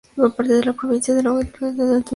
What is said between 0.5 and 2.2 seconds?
de la Provincia del Agua, Bosques y El Turismo.